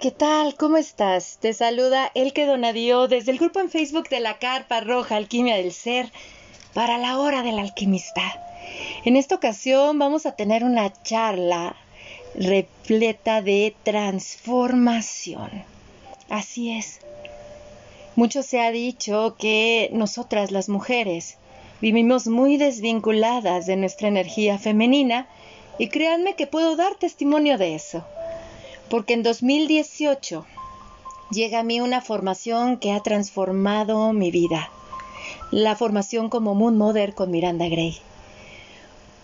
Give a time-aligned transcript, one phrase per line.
[0.00, 0.56] ¿qué tal?
[0.56, 1.38] ¿Cómo estás?
[1.40, 5.72] Te saluda Elke Donadío desde el grupo en Facebook de la Carpa Roja Alquimia del
[5.72, 6.12] Ser
[6.74, 8.22] para la hora del alquimista.
[9.06, 11.76] En esta ocasión vamos a tener una charla
[12.34, 15.50] repleta de transformación.
[16.28, 17.00] Así es.
[18.16, 21.38] Mucho se ha dicho que nosotras las mujeres
[21.80, 25.26] vivimos muy desvinculadas de nuestra energía femenina
[25.78, 28.04] y créanme que puedo dar testimonio de eso
[28.90, 30.46] porque en 2018
[31.30, 34.70] llega a mí una formación que ha transformado mi vida.
[35.50, 37.98] La formación como Moon Mother con Miranda Gray.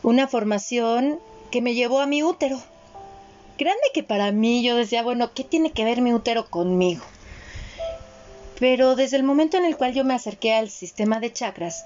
[0.02, 1.20] Una formación
[1.50, 2.60] que me llevó a mi útero.
[3.58, 7.02] Grande que para mí yo decía, bueno, ¿qué tiene que ver mi útero conmigo?
[8.58, 11.84] Pero desde el momento en el cual yo me acerqué al sistema de chakras,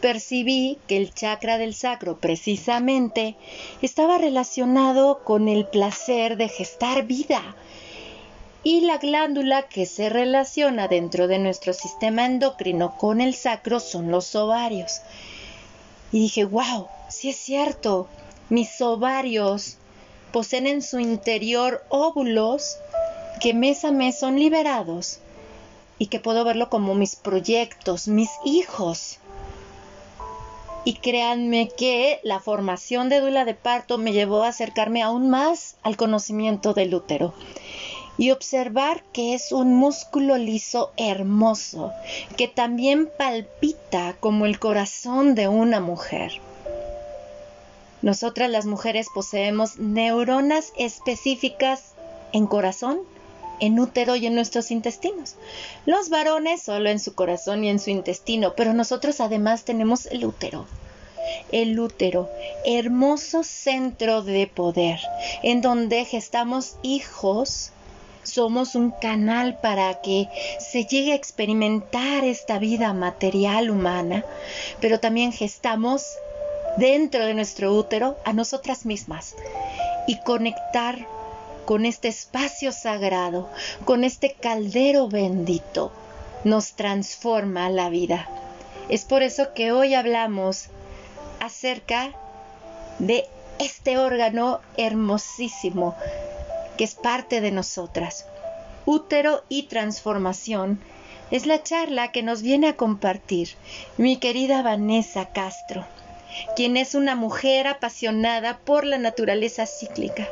[0.00, 3.36] percibí que el chakra del sacro precisamente
[3.82, 7.56] estaba relacionado con el placer de gestar vida
[8.62, 14.10] y la glándula que se relaciona dentro de nuestro sistema endocrino con el sacro son
[14.10, 15.00] los ovarios.
[16.12, 18.08] Y dije, wow, sí es cierto,
[18.50, 19.76] mis ovarios
[20.32, 22.76] poseen en su interior óvulos
[23.40, 25.20] que mes a mes son liberados
[25.98, 29.19] y que puedo verlo como mis proyectos, mis hijos.
[30.84, 35.76] Y créanme que la formación de dula de parto me llevó a acercarme aún más
[35.82, 37.34] al conocimiento del útero
[38.20, 41.90] y observar que es un músculo liso hermoso,
[42.36, 46.32] que también palpita como el corazón de una mujer.
[48.02, 51.94] Nosotras las mujeres poseemos neuronas específicas
[52.32, 53.00] en corazón,
[53.60, 55.36] en útero y en nuestros intestinos.
[55.86, 60.24] Los varones solo en su corazón y en su intestino, pero nosotros además tenemos el
[60.24, 60.66] útero.
[61.52, 62.28] El útero,
[62.64, 65.00] hermoso centro de poder,
[65.42, 67.72] en donde gestamos hijos,
[68.22, 70.28] somos un canal para que
[70.58, 74.24] se llegue a experimentar esta vida material humana,
[74.80, 76.04] pero también gestamos
[76.76, 79.34] dentro de nuestro útero a nosotras mismas
[80.06, 81.06] y conectar
[81.70, 83.48] con este espacio sagrado,
[83.84, 85.92] con este caldero bendito,
[86.42, 88.28] nos transforma la vida.
[88.88, 90.64] Es por eso que hoy hablamos
[91.38, 92.10] acerca
[92.98, 93.24] de
[93.60, 95.94] este órgano hermosísimo
[96.76, 98.26] que es parte de nosotras.
[98.84, 100.80] Útero y transformación
[101.30, 103.50] es la charla que nos viene a compartir
[103.96, 105.86] mi querida Vanessa Castro,
[106.56, 110.26] quien es una mujer apasionada por la naturaleza cíclica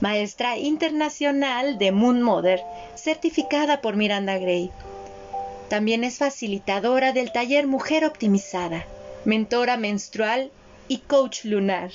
[0.00, 2.60] maestra internacional de Moon Mother,
[2.94, 4.70] certificada por Miranda Gray.
[5.68, 8.86] También es facilitadora del taller Mujer Optimizada,
[9.24, 10.50] mentora menstrual
[10.86, 11.90] y coach lunar.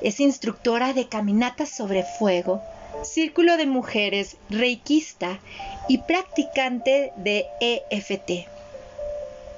[0.00, 2.62] Es instructora de caminatas sobre fuego,
[3.02, 5.40] círculo de mujeres, reikista
[5.88, 8.48] y practicante de EFT.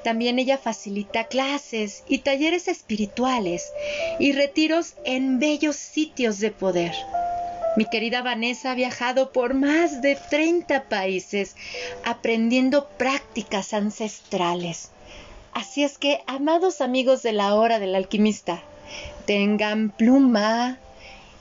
[0.02, 3.72] También ella facilita clases y talleres espirituales
[4.20, 6.94] y retiros en bellos sitios de poder.
[7.76, 11.56] Mi querida Vanessa ha viajado por más de 30 países
[12.04, 14.90] aprendiendo prácticas ancestrales.
[15.52, 18.62] Así es que, amados amigos de la hora del alquimista,
[19.26, 20.78] tengan pluma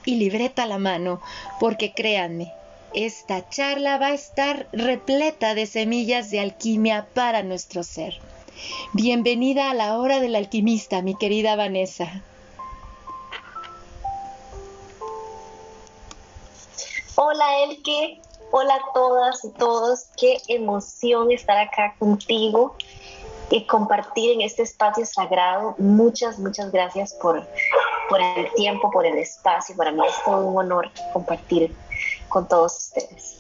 [0.04, 1.22] y libreta a la mano,
[1.60, 2.52] porque créanme,
[2.94, 8.20] esta charla va a estar repleta de semillas de alquimia para nuestro ser.
[8.94, 12.24] Bienvenida a la hora del alquimista, mi querida Vanessa.
[17.18, 18.20] Hola Elke,
[18.52, 22.76] hola a todas y todos, qué emoción estar acá contigo
[23.50, 25.76] y compartir en este espacio sagrado.
[25.78, 27.48] Muchas, muchas gracias por,
[28.10, 29.78] por el tiempo, por el espacio.
[29.78, 31.74] Para mí es todo un honor compartir
[32.28, 33.40] con todos ustedes.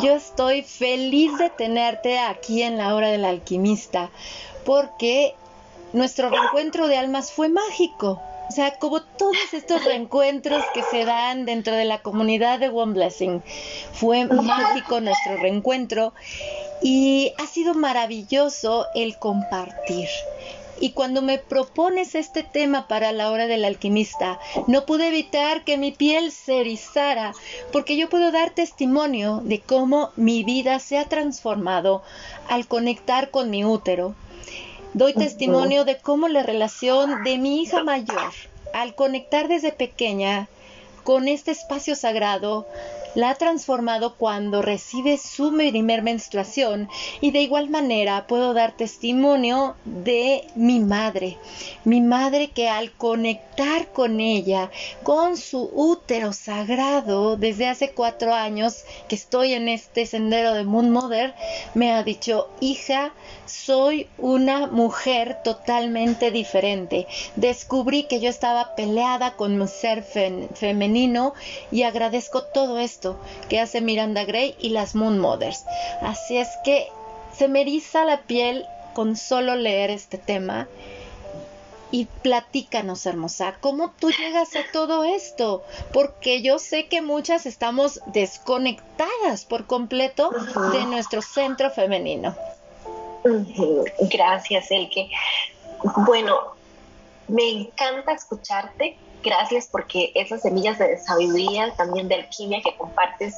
[0.00, 4.10] Yo estoy feliz de tenerte aquí en la hora del alquimista
[4.64, 5.36] porque
[5.92, 8.20] nuestro reencuentro de almas fue mágico.
[8.48, 12.92] O sea, como todos estos reencuentros que se dan dentro de la comunidad de One
[12.92, 13.42] Blessing.
[13.92, 16.12] Fue mágico nuestro reencuentro
[16.82, 20.08] y ha sido maravilloso el compartir.
[20.80, 25.78] Y cuando me propones este tema para la hora del alquimista, no pude evitar que
[25.78, 27.34] mi piel se erizara,
[27.70, 32.02] porque yo puedo dar testimonio de cómo mi vida se ha transformado
[32.48, 34.16] al conectar con mi útero,
[34.94, 38.32] Doy testimonio de cómo la relación de mi hija mayor,
[38.74, 40.48] al conectar desde pequeña
[41.02, 42.66] con este espacio sagrado,
[43.14, 46.88] la ha transformado cuando recibe su primer menstruación.
[47.20, 51.38] Y de igual manera puedo dar testimonio de mi madre,
[51.84, 54.70] mi madre que al conectar con ella,
[55.02, 60.90] con su útero sagrado, desde hace cuatro años que estoy en este sendero de Moon
[60.90, 61.34] Mother,
[61.74, 63.12] me ha dicho, hija,
[63.46, 67.06] soy una mujer totalmente diferente.
[67.36, 71.34] Descubrí que yo estaba peleada con mi ser femenino
[71.70, 73.18] y agradezco todo esto
[73.48, 75.64] que hace Miranda Gray y las Moon Mothers.
[76.00, 76.88] Así es que
[77.36, 80.68] se me eriza la piel con solo leer este tema.
[81.90, 85.62] Y platícanos, hermosa, ¿cómo tú llegas a todo esto?
[85.92, 90.30] Porque yo sé que muchas estamos desconectadas por completo
[90.72, 92.34] de nuestro centro femenino.
[94.00, 95.10] Gracias, Elke.
[95.96, 96.38] Bueno,
[97.28, 98.96] me encanta escucharte.
[99.22, 103.36] Gracias porque esas semillas de sabiduría, también de alquimia que compartes,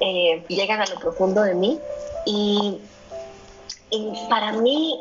[0.00, 1.78] eh, llegan a lo profundo de mí.
[2.26, 2.80] Y,
[4.28, 5.00] para mí,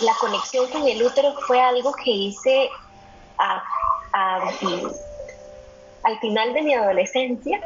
[0.00, 2.68] la conexión con el útero fue algo que hice
[6.02, 7.58] al final de mi adolescencia,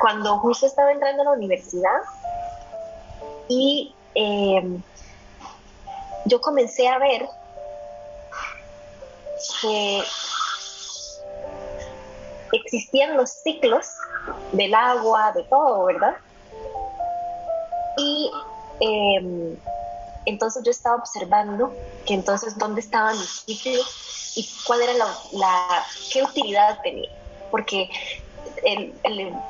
[0.00, 2.00] cuando justo estaba entrando a la universidad
[3.48, 4.80] y eh,
[6.26, 7.28] yo comencé a ver
[9.60, 10.02] que
[12.52, 13.86] existían los ciclos
[14.52, 16.16] del agua, de todo, ¿verdad?
[17.98, 18.30] Y
[18.80, 19.56] eh,
[20.26, 21.72] entonces yo estaba observando
[22.06, 24.94] que entonces dónde estaban los ciclos y cuál era
[25.32, 27.10] la, qué utilidad tenía,
[27.50, 27.88] porque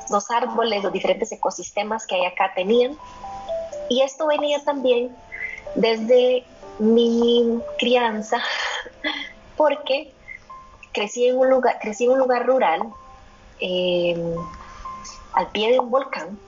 [0.09, 2.97] los árboles, los diferentes ecosistemas que hay acá tenían
[3.89, 5.15] y esto venía también
[5.75, 6.45] desde
[6.79, 8.41] mi crianza,
[9.57, 10.13] porque
[10.93, 12.81] crecí en un lugar, crecí en un lugar rural,
[13.59, 14.35] em,
[15.33, 16.39] al pie de un volcán,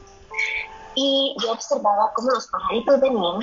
[0.96, 3.40] y yo observaba cómo los pajaritos venían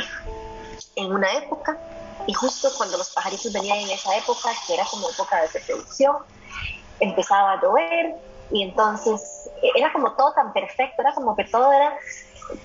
[0.96, 1.78] en una época,
[2.26, 6.16] y justo cuando los pajaritos venían en esa época, que era como época de reproducción,
[7.00, 8.14] empezaba a llover,
[8.50, 11.96] y entonces era como todo tan perfecto, era como que todo era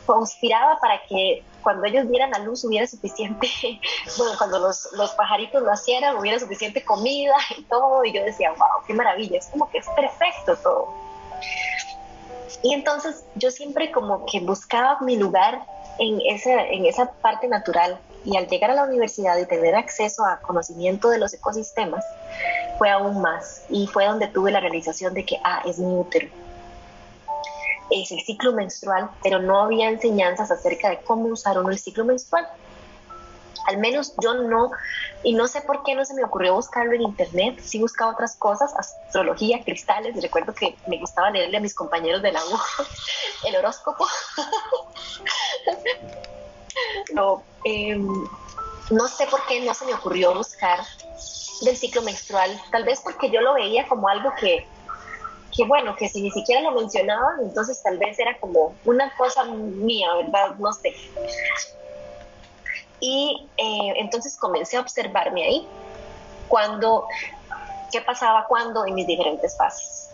[0.06, 3.48] conspiraba para que cuando ellos dieran a luz hubiera suficiente,
[4.18, 8.86] bueno, cuando los, los pajaritos nacieran hubiera suficiente comida y todo, y yo decía, wow,
[8.88, 10.94] qué maravilla, es como que es perfecto todo.
[12.64, 15.66] Y entonces yo siempre como que buscaba mi lugar
[15.98, 18.00] en esa, en esa parte natural.
[18.24, 22.06] Y al llegar a la universidad y tener acceso a conocimiento de los ecosistemas,
[22.78, 23.64] fue aún más.
[23.70, 26.28] Y fue donde tuve la realización de que, ah, es mi útero
[27.92, 32.06] es el ciclo menstrual, pero no había enseñanzas acerca de cómo usar uno el ciclo
[32.06, 32.48] menstrual.
[33.68, 34.72] Al menos yo no,
[35.24, 38.36] y no sé por qué no se me ocurrió buscarlo en internet, sí buscaba otras
[38.38, 42.58] cosas, astrología, cristales, recuerdo que me gustaba leerle a mis compañeros de la U
[43.46, 44.08] el horóscopo.
[47.14, 48.08] no, em,
[48.90, 50.80] no sé por qué no se me ocurrió buscar
[51.62, 54.68] del ciclo menstrual, tal vez porque yo lo veía como algo que
[55.56, 59.44] que bueno, que si ni siquiera lo mencionaban, entonces tal vez era como una cosa
[59.46, 60.56] mía, ¿verdad?
[60.58, 60.94] No sé.
[63.00, 65.68] Y eh, entonces comencé a observarme ahí,
[66.48, 67.08] cuando,
[67.92, 70.10] qué pasaba cuando en mis diferentes fases.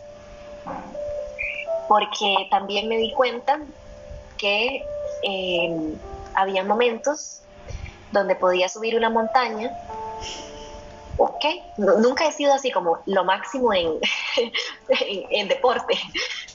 [1.88, 3.60] Porque también me di cuenta
[4.38, 4.86] que
[5.24, 5.94] eh,
[6.36, 7.42] había momentos
[8.12, 9.72] donde podía subir una montaña
[11.18, 11.46] ok,
[11.78, 14.00] nunca he sido así como lo máximo en,
[15.30, 15.98] en, deporte,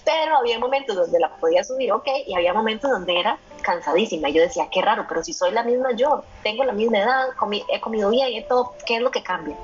[0.04, 4.28] pero había momentos donde la podía subir, ok, y había momentos donde era cansadísima.
[4.28, 7.28] Yo decía, qué raro, pero si soy la misma yo, tengo la misma edad,
[7.68, 9.56] he comido bien y todo, ¿qué es lo que cambia?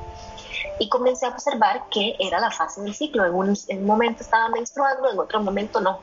[0.79, 3.25] Y comencé a observar que era la fase del ciclo.
[3.25, 6.01] En un, en un momento estaba menstruando, en otro momento no.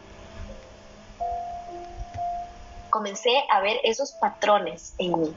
[2.90, 5.34] Comencé a ver esos patrones en mí.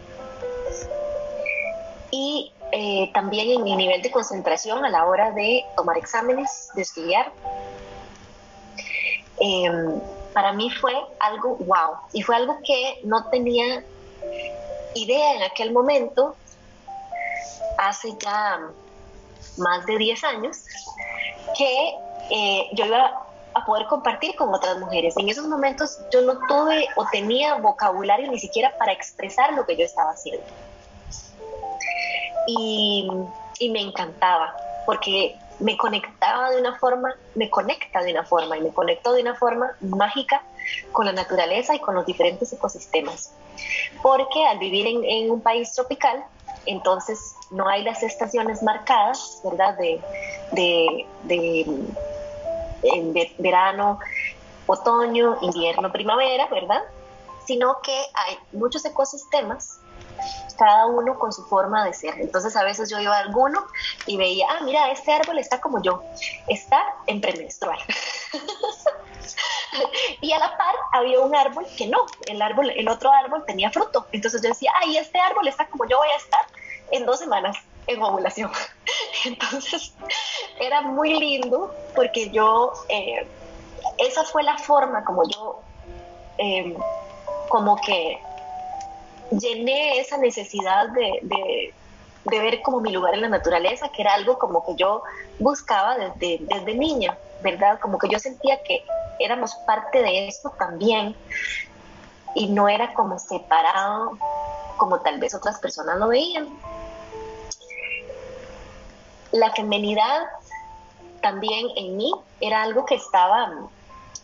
[2.10, 6.82] Y eh, también en mi nivel de concentración a la hora de tomar exámenes, de
[6.82, 7.32] estudiar.
[9.40, 10.00] Em,
[10.34, 13.82] para mí fue algo wow y fue algo que no tenía
[14.94, 16.36] idea en aquel momento,
[17.78, 18.60] hace ya
[19.56, 20.58] más de 10 años,
[21.56, 21.94] que
[22.30, 25.16] eh, yo iba a poder compartir con otras mujeres.
[25.16, 29.76] En esos momentos yo no tuve o tenía vocabulario ni siquiera para expresar lo que
[29.76, 30.44] yo estaba haciendo
[32.48, 33.06] y,
[33.70, 38.72] me encantaba porque me conectaba de una forma, me conecta de una forma y me
[38.72, 40.42] conectó de una forma mágica
[40.92, 43.32] con la naturaleza y con los diferentes ecosistemas.
[44.02, 46.24] Porque al vivir en, un país tropical,
[46.64, 49.76] entonces no hay las estaciones marcadas, ¿verdad?
[49.76, 51.06] De,
[52.82, 53.98] en verano,
[54.66, 56.82] otoño, invierno, primavera, ¿verdad?
[57.44, 59.80] Sino que hay muchos ecosistemas
[60.56, 62.20] cada uno con su forma de ser.
[62.20, 63.66] Entonces a veces yo iba a alguno
[64.06, 66.02] y veía, ah, mira, este árbol está como yo,
[66.48, 67.78] está en premenstrual.
[70.20, 73.70] y a la par había un árbol que no, el árbol, el otro árbol tenía
[73.70, 74.06] fruto.
[74.12, 76.40] Entonces yo decía, ay, este árbol está como yo voy a estar
[76.90, 77.56] en dos semanas
[77.86, 78.50] en ovulación.
[79.24, 79.92] Entonces
[80.60, 83.26] era muy lindo porque yo, eh,
[83.98, 85.60] esa fue la forma como yo,
[86.38, 86.76] eh,
[87.48, 88.20] como que
[89.30, 91.74] llené esa necesidad de, de,
[92.40, 95.02] ver como mi lugar en la naturaleza, que era algo como que yo
[95.38, 97.78] buscaba desde, desde niña, ¿verdad?
[97.80, 98.84] Como que yo sentía que
[99.18, 101.16] éramos parte de esto también
[102.34, 104.18] y no era como separado
[104.76, 106.48] como tal vez otras personas lo veían.
[109.32, 110.22] La femenidad
[111.20, 113.52] también en mí era algo que estaba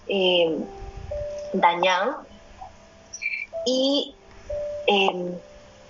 [0.06, 0.58] eh,
[1.52, 2.22] dañado
[3.66, 4.14] y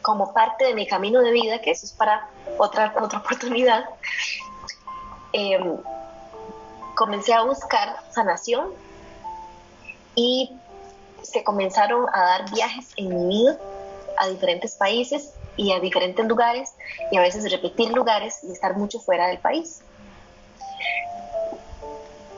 [0.02, 3.84] Como parte de mi camino de vida, que eso es para otra, otra oportunidad,
[5.32, 5.76] em,
[6.94, 8.70] comencé a buscar sanación
[10.14, 10.56] y
[11.22, 13.58] se comenzaron a dar viajes en mi vida
[14.18, 16.70] a diferentes países y a diferentes lugares
[17.10, 19.82] y a veces repetir lugares y estar mucho fuera del país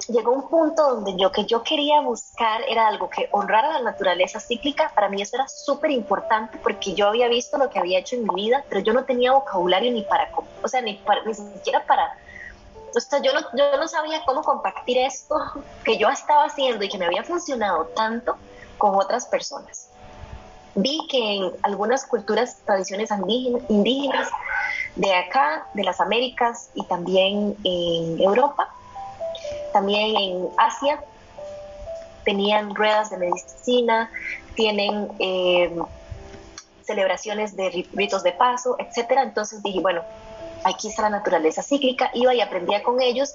[0.08, 4.40] llegó un punto donde yo que yo quería buscar era algo que honrara la naturaleza
[4.40, 4.90] cíclica.
[4.94, 8.24] Para mí eso era súper importante porque yo había visto lo que había hecho en
[8.24, 10.30] mi vida, pero yo no tenía vocabulario ni para,
[10.62, 12.16] o sea, ni, ni siquiera para,
[12.94, 15.36] o sea, yo no, yo no sabía cómo compartir esto
[15.84, 18.36] que yo estaba haciendo y que me había funcionado tanto
[18.78, 19.88] con otras personas.
[20.74, 23.10] Vi que en algunas culturas, tradiciones
[23.68, 24.28] indígenas
[24.94, 28.75] de acá, de las Américas y también en Europa,
[29.76, 31.04] también en Asia
[32.24, 34.10] tenían ruedas de medicina,
[34.54, 35.70] tienen eh,
[36.82, 39.22] celebraciones de ritos de paso, etcétera.
[39.22, 40.00] Entonces dije, bueno,
[40.64, 43.34] aquí está la naturaleza cíclica, iba y aprendía con ellos.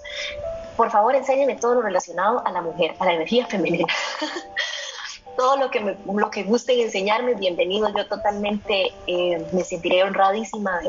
[0.77, 3.85] Por favor, enséñenme todo lo relacionado a la mujer, a la energía femenina.
[5.37, 7.87] todo lo que, me, lo que gusten enseñarme, bienvenido.
[7.95, 10.81] Yo totalmente eh, me sentiré honradísima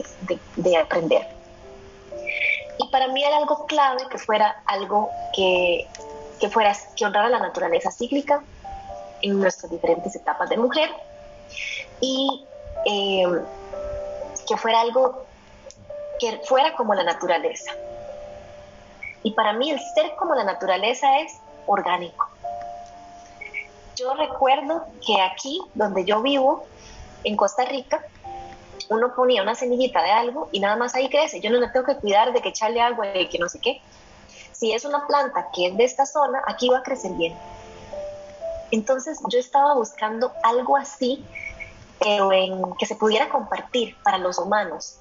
[0.57, 1.43] de aprender.
[2.79, 5.87] Y para mí era algo clave que fuera algo que,
[6.41, 8.43] que, fuera, que honrara la naturaleza cíclica
[9.21, 10.91] en nuestras diferentes etapas de mujer
[12.00, 12.45] y
[12.87, 13.43] eh,
[14.47, 15.25] que fuera algo
[16.19, 17.73] que fuera como la naturaleza.
[19.23, 21.33] Y para mí el ser como la naturaleza es
[21.67, 22.29] orgánico.
[23.97, 26.64] Yo recuerdo que aquí, donde yo vivo,
[27.25, 28.05] en Costa Rica,
[28.89, 31.41] uno ponía una semillita de algo y nada más ahí crece.
[31.41, 33.81] Yo no me tengo que cuidar de que echarle agua y que no sé qué.
[34.53, 37.35] Si es una planta que es de esta zona, aquí va a crecer bien.
[38.71, 41.25] Entonces yo estaba buscando algo así,
[42.01, 44.99] pero en que se pudiera compartir para los humanos.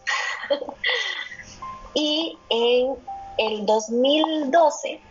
[1.93, 2.95] y en
[3.38, 5.01] el 2012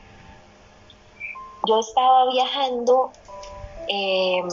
[1.67, 3.13] yo estaba viajando
[3.89, 4.49] em,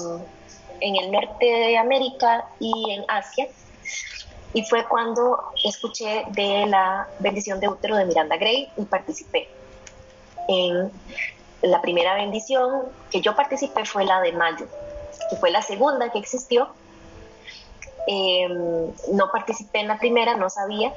[0.80, 3.48] en el norte de América y en Asia
[4.54, 9.50] y fue cuando escuché de la bendición de útero de Miranda Gray y participé.
[10.48, 10.92] En
[11.62, 14.68] la primera bendición que yo participé fue la de mayo,
[15.30, 16.70] que fue la segunda que existió.
[18.08, 20.94] Em, no participé en la primera, no sabía,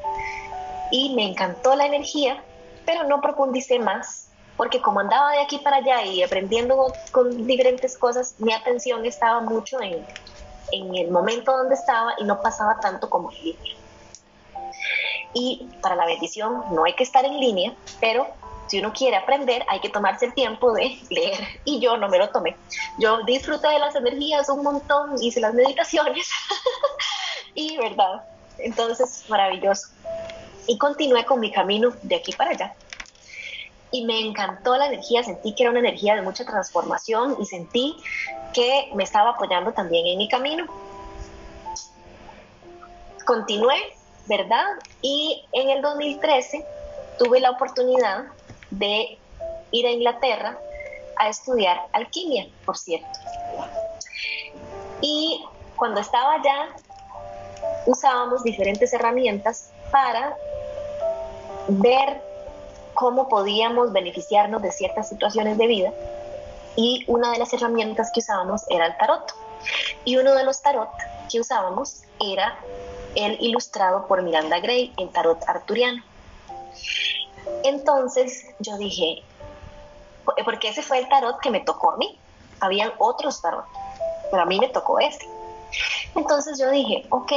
[0.93, 2.43] y me encantó la energía,
[2.87, 7.99] pero no profundicé más, porque como andaba de aquí para allá y aprendiendo con diferentes
[7.99, 10.07] cosas, mi atención estaba mucho en
[10.73, 13.75] en el momento donde estaba y no pasaba tanto como en línea.
[15.35, 18.27] Y para la bendición no hay que estar en línea, pero
[18.67, 22.19] si uno quiere aprender hay que tomarse el tiempo de leer y yo no me
[22.19, 22.57] lo tomé.
[22.99, 26.31] Yo disfruté de las energías un montón, hice las meditaciones
[27.55, 28.25] y verdad,
[28.59, 29.89] entonces maravilloso.
[30.67, 32.75] Y continué con mi camino de aquí para allá
[33.93, 37.97] y me encantó la energía, sentí que era una energía de mucha transformación y sentí
[38.53, 40.67] que me estaba apoyando también en mi camino.
[43.27, 43.77] Continué,
[44.27, 44.65] ¿verdad?
[45.03, 46.65] Y en el 2013
[47.19, 48.25] tuve la oportunidad
[48.71, 49.19] de
[49.71, 50.59] ir a Inglaterra
[51.17, 53.09] a estudiar alquimia, por cierto.
[55.01, 55.45] Y
[55.77, 56.69] cuando estaba allá,
[57.87, 60.37] usábamos diferentes herramientas para
[61.69, 62.30] ver
[62.95, 65.93] cómo podíamos beneficiarnos de ciertas situaciones de vida
[66.77, 69.35] y una de las herramientas que usábamos era el tarot.
[70.05, 70.89] Y uno de los tarot
[71.31, 72.59] que usábamos era
[73.15, 76.03] el ilustrado por Miranda Gray, el tarot arturiano.
[77.65, 79.23] Entonces yo dije,
[80.45, 82.19] porque ese fue el tarot que me tocó a mí.
[82.61, 83.65] Habían otros tarot,
[84.31, 85.27] pero a mí me tocó ese.
[86.15, 87.33] Entonces yo dije, ok,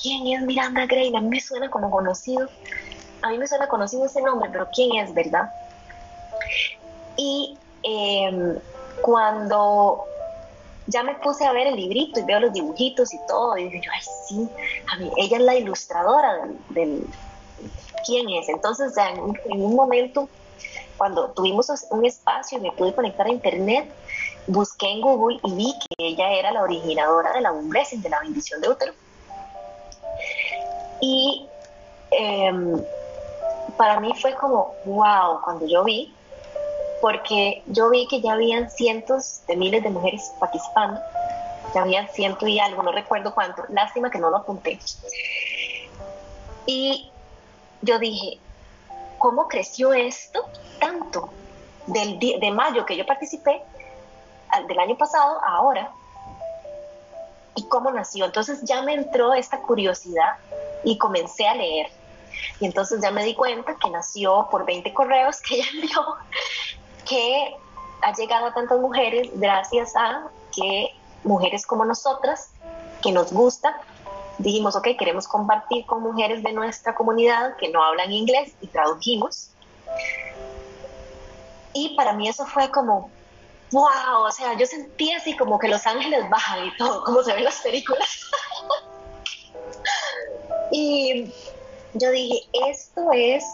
[0.00, 1.14] ¿quién es Miranda Gray?
[1.14, 2.48] A mí me suena como conocido.
[3.22, 5.52] A mí me suena conocido ese nombre, pero ¿quién es, verdad?
[7.16, 8.58] Y em,
[9.00, 10.04] cuando
[10.86, 13.80] ya me puse a ver el librito y veo los dibujitos y todo, y dije
[13.84, 14.48] yo, ay, sí,
[14.92, 17.06] a mí, ella es la ilustradora del,
[18.04, 18.48] quién es.
[18.48, 20.28] Entonces, en, un momento,
[20.96, 23.92] cuando tuvimos un espacio y me pude conectar a internet,
[24.46, 28.20] busqué en Google y vi que ella era la originadora de la Blessing, de la
[28.20, 28.92] bendición de útero.
[31.00, 31.48] Y
[32.10, 32.80] em,
[33.76, 36.14] para mí fue como, wow, cuando yo vi,
[37.00, 41.00] porque yo vi que ya habían cientos de miles de mujeres participando,
[41.74, 44.78] ya habían ciento y algo, no recuerdo cuánto, lástima que no lo apunté.
[46.66, 47.10] Y
[47.80, 48.38] yo dije,
[49.18, 50.44] ¿cómo creció esto
[50.78, 51.30] tanto?
[51.86, 53.60] Del, de mayo que yo participé,
[54.68, 55.90] del año pasado ahora,
[57.54, 58.24] y cómo nació.
[58.24, 60.36] Entonces ya me entró esta curiosidad
[60.84, 61.90] y comencé a leer.
[62.60, 66.04] Y entonces ya me di cuenta que nació por 20 correos que ella envió,
[67.08, 67.56] que
[68.02, 70.90] ha llegado a tantas mujeres gracias a que
[71.24, 72.50] mujeres como nosotras,
[73.02, 73.80] que nos gusta,
[74.38, 79.50] dijimos, ok, queremos compartir con mujeres de nuestra comunidad que no hablan inglés y tradujimos.
[81.72, 83.10] Y para mí eso fue como,
[83.70, 87.32] wow, o sea, yo sentí así como que los ángeles bajan y todo, como se
[87.32, 88.30] ven las películas.
[90.72, 91.32] y
[91.94, 93.44] yo dije, esto es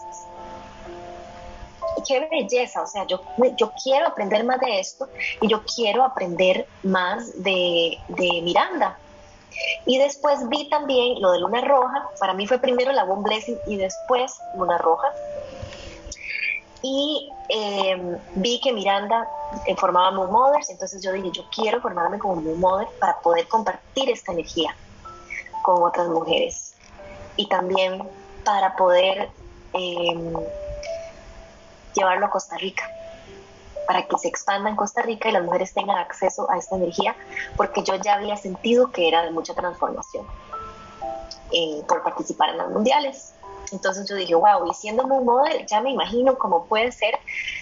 [2.07, 3.21] qué belleza, o sea, yo,
[3.57, 5.07] yo quiero aprender más de esto
[5.41, 8.97] y yo quiero aprender más de, de Miranda.
[9.85, 13.57] Y después vi también lo de Luna Roja, para mí fue primero la One Blessing
[13.67, 15.07] y después Luna Roja.
[16.81, 19.27] Y em, vi que Miranda
[19.77, 24.09] formaba Moon Mothers, entonces yo dije, yo quiero formarme como Moon Mother para poder compartir
[24.09, 24.75] esta energía
[25.63, 26.75] con otras mujeres.
[27.35, 28.01] Y también
[28.43, 29.29] para poder
[29.73, 30.33] em,
[31.95, 32.89] llevarlo a Costa Rica,
[33.87, 37.15] para que se expanda en Costa Rica y las mujeres tengan acceso a esta energía,
[37.57, 40.25] porque yo ya había sentido que era de mucha transformación
[41.51, 43.33] eh, por participar en las mundiales.
[43.71, 47.19] Entonces yo dije, wow, y siendo un modelo, ya me imagino cómo puede ser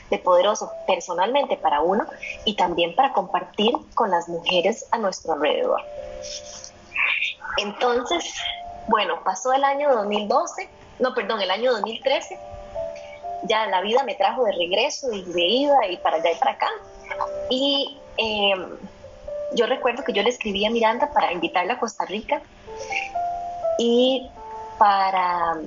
[0.09, 2.05] de poderoso personalmente para uno
[2.45, 5.81] y también para compartir con las mujeres a nuestro alrededor.
[7.57, 8.33] Entonces,
[8.88, 10.69] bueno, pasó el año 2012,
[11.00, 12.39] no, perdón, el año 2013
[13.43, 16.52] ya la vida me trajo de regreso y de ida y para allá y para
[16.52, 16.69] acá.
[17.50, 18.78] Y em,
[19.54, 22.41] yo recuerdo que yo le escribí a Miranda para invitarla a Costa Rica
[23.78, 24.30] y
[24.78, 25.58] para,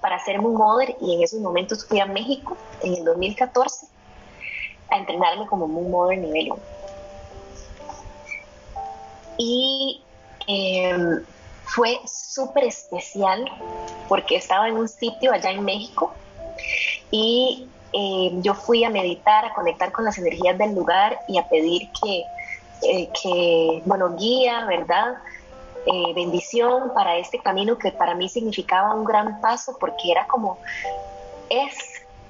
[0.00, 3.86] para hacerme un y en esos momentos fui a México en el 2014
[4.90, 6.62] a entrenarme como Moon Mother nivel 1.
[9.36, 10.02] Y
[10.46, 11.24] em,
[11.74, 13.44] fue súper especial
[14.08, 16.14] porque estaba en un sitio allá en México
[17.10, 21.48] y eh, yo fui a meditar, a conectar con las energías del lugar y a
[21.48, 22.24] pedir que,
[22.82, 25.16] eh, que bueno, guía, ¿verdad?
[25.86, 30.58] Eh, bendición para este camino que para mí significaba un gran paso porque era como,
[31.50, 31.76] es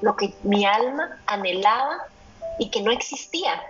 [0.01, 1.99] lo que mi alma anhelaba
[2.59, 3.63] y que no existía.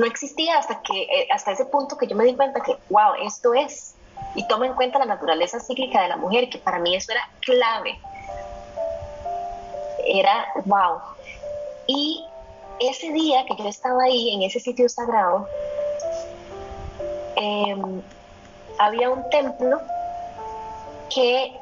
[0.00, 3.52] No existía hasta que hasta ese punto que yo me di cuenta que, wow, esto
[3.52, 3.94] es.
[4.34, 7.28] Y toma en cuenta la naturaleza cíclica de la mujer, que para mí eso era
[7.40, 7.98] clave
[10.06, 10.98] era wow.
[11.86, 12.24] Y
[12.78, 15.48] ese día que yo estaba ahí, en ese sitio sagrado,
[17.36, 18.02] em,
[18.78, 19.80] había un templo
[21.14, 21.52] que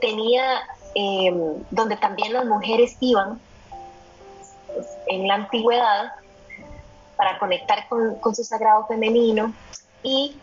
[0.00, 0.60] tenía,
[0.94, 3.40] em, donde también las mujeres iban
[5.08, 6.12] en la antigüedad
[7.16, 9.52] para conectar con, su sagrado femenino
[10.02, 10.36] y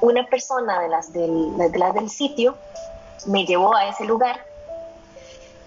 [0.00, 2.56] una persona de las de las del sitio
[3.26, 4.44] me llevó a ese lugar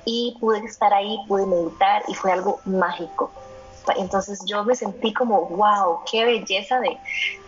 [0.06, 3.30] y pude estar ahí, pude meditar y fue algo mágico.
[3.96, 6.98] Entonces yo me sentí como, wow, qué belleza de,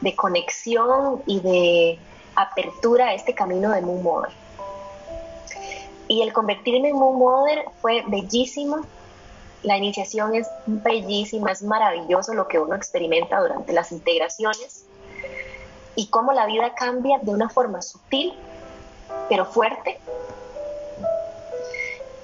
[0.01, 1.99] de conexión y de
[2.35, 4.31] apertura a este camino de Moon Mother.
[6.07, 8.81] Y el convertirme en Moon Mother fue bellísimo.
[9.63, 14.86] La iniciación es bellísima, es maravilloso lo que uno experimenta durante las integraciones
[15.95, 18.34] y cómo la vida cambia de una forma sutil,
[19.28, 20.00] pero fuerte,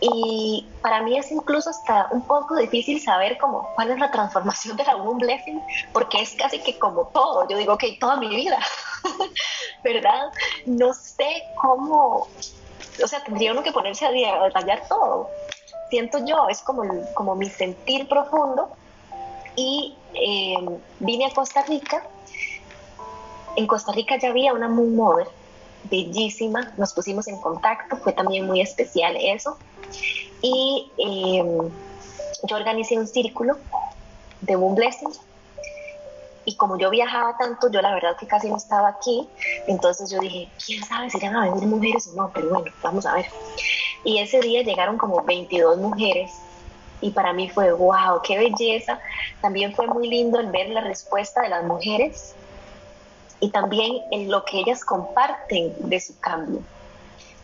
[0.07, 4.77] y para mí es incluso hasta un poco difícil saber cómo, cuál es la transformación
[4.77, 5.61] de la Womb Blessing,
[5.93, 7.47] porque es casi que como todo.
[7.47, 8.59] Yo digo, ok, toda mi vida,
[9.83, 10.31] ¿verdad?
[10.65, 12.27] No sé cómo,
[13.03, 15.29] o sea, tendría uno que ponerse a detallar todo.
[15.89, 18.69] Siento yo, es como, como mi sentir profundo.
[19.55, 22.03] Y eh, vine a Costa Rica.
[23.55, 25.27] En Costa Rica ya había una Moon Mother
[25.89, 29.57] bellísima, nos pusimos en contacto, fue también muy especial eso.
[30.41, 31.69] Y em,
[32.43, 33.57] yo organicé un círculo
[34.41, 35.11] de Moon Blessing.
[36.47, 39.27] Y como yo viajaba tanto, yo la verdad que casi no estaba aquí,
[39.65, 43.03] entonces yo dije, quién sabe si iban a venir mujeres o no, pero bueno, vamos
[43.07, 43.25] a ver.
[44.05, 46.31] Y ese día llegaron como 22 mujeres
[47.01, 48.99] y para mí fue, wow, qué belleza.
[49.41, 52.35] También fue muy lindo el ver la respuesta de las mujeres
[53.39, 56.61] y también en lo que ellas comparten de su cambio,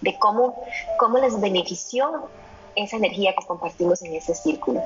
[0.02, 0.64] de cómo,
[0.98, 2.30] cómo les benefició
[2.76, 4.82] esa energía que compartimos en ese círculo.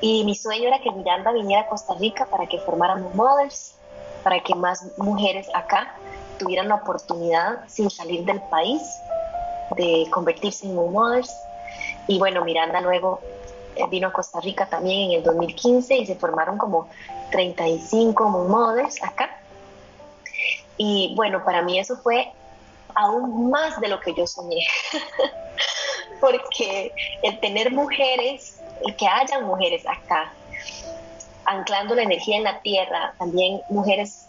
[0.00, 3.74] Y mi sueño era que Miranda viniera a Costa Rica para que formáramos mothers,
[4.22, 5.94] para que más mujeres acá
[6.38, 8.82] tuvieran la oportunidad, sin salir del país,
[9.76, 11.34] de convertirse en mothers.
[12.06, 13.20] Y bueno, Miranda luego
[13.76, 16.88] eh, vino a Costa Rica también en el 2015 y se formaron como
[17.30, 19.30] 35 mothers acá.
[20.76, 22.32] Y bueno, para mí eso fue
[22.94, 24.66] aún más de lo que yo soñé,
[26.20, 30.32] porque el tener mujeres, el que haya mujeres acá,
[31.44, 34.26] anclando la energía en la tierra, también mujeres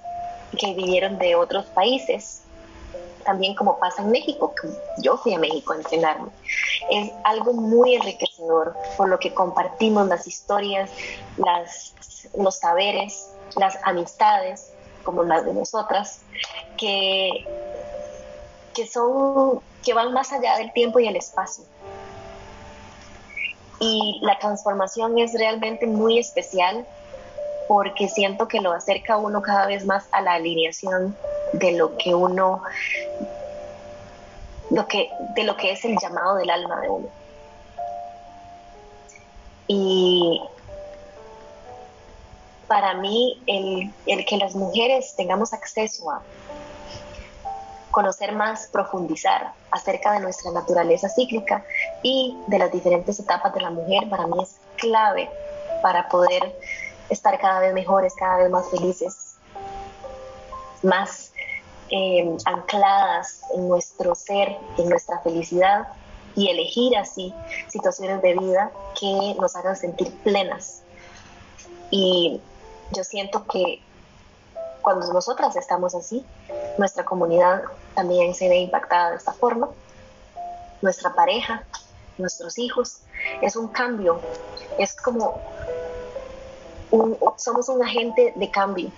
[0.58, 2.44] que vinieron de otros países,
[3.24, 4.54] también como pasa en México,
[5.02, 6.30] yo fui a México a entrenarme,
[6.90, 10.92] es algo muy enriquecedor por lo que compartimos las historias,
[11.38, 11.94] las,
[12.38, 14.72] los saberes, las amistades,
[15.04, 16.22] como las de nosotras,
[16.78, 17.46] que,
[18.74, 21.64] que son, que van más allá del tiempo y el espacio.
[23.80, 26.86] Y la transformación es realmente muy especial
[27.68, 31.16] porque siento que lo acerca a uno cada vez más a la alineación
[31.54, 32.64] de lo que uno,
[34.70, 37.08] lo que, de lo que es el llamado del alma de uno.
[39.68, 40.42] Y
[42.68, 46.22] para mí el, el que las mujeres tengamos acceso a
[47.92, 51.66] conocer más, profundizar acerca de nuestra naturaleza cíclica
[52.04, 55.30] y de las diferentes etapas de la mujer, para mí es clave
[55.82, 56.56] para poder
[57.10, 59.36] estar cada vez mejores, cada vez más felices,
[60.84, 61.29] más
[61.92, 65.88] eh, ancladas en nuestro ser, en nuestra felicidad
[66.36, 67.34] y elegir así
[67.68, 70.84] situaciones de vida que nos hagan sentir plenas.
[71.90, 72.42] Y
[72.92, 73.82] yo siento que
[74.82, 76.24] cuando nosotras estamos así,
[76.78, 77.64] nuestra comunidad
[77.96, 79.70] también se ve impactada de esta forma,
[80.82, 81.64] nuestra pareja,
[82.20, 83.00] nuestros hijos,
[83.42, 84.22] es un cambio,
[84.78, 85.42] es como
[87.38, 88.92] somos un agente de cambio,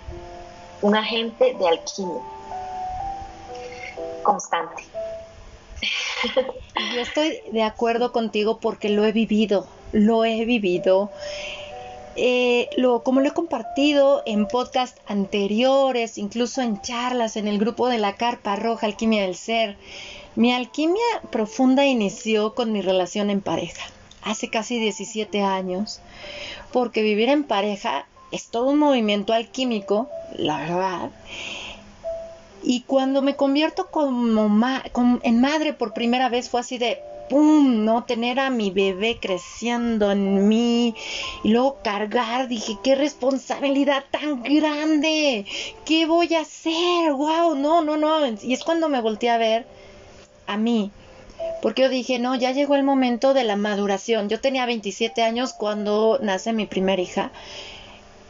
[0.82, 2.22] un agente de alquimia
[4.22, 4.84] constante.
[6.94, 11.10] Yo estoy de acuerdo contigo porque lo he vivido, lo he vivido
[12.14, 17.88] eh, lo, como lo he compartido en podcast anteriores, incluso en charlas en el grupo
[17.88, 19.78] de la Carpa Roja Alquimia del Ser,
[20.36, 23.82] mi alquimia profunda inició con mi relación en pareja,
[24.22, 26.00] hace casi 17 años,
[26.70, 31.10] porque vivir en pareja es todo un movimiento alquímico, la verdad.
[32.62, 34.50] Y cuando me convierto como
[35.22, 37.84] en madre por primera vez fue así de, ¡pum!
[37.84, 38.04] ¿no?
[38.04, 40.94] Tener a mi bebé creciendo en mí
[41.42, 45.46] y luego cargar, dije, qué responsabilidad tan grande,
[45.84, 47.12] ¿qué voy a hacer?
[47.12, 47.54] ¡Wow!
[47.54, 48.26] No, no, no.
[48.42, 49.66] Y es cuando me volteé a ver
[50.46, 50.90] a mí.
[51.60, 54.28] Porque yo dije, no, ya llegó el momento de la maduración.
[54.28, 57.32] Yo tenía 27 años cuando nace mi primera hija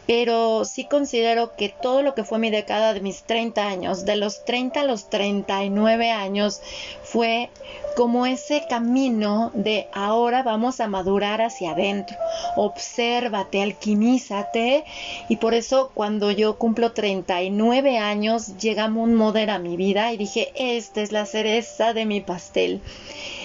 [0.07, 4.17] pero sí considero que todo lo que fue mi década de mis 30 años, de
[4.17, 6.61] los 30 a los 39 años,
[7.03, 7.51] fue
[7.97, 12.17] como ese camino de ahora vamos a madurar hacia adentro.
[12.57, 14.85] Obsérvate, alquimízate.
[15.29, 20.17] Y por eso cuando yo cumplo 39 años llega un Mother a mi vida y
[20.17, 22.81] dije, esta es la cereza de mi pastel.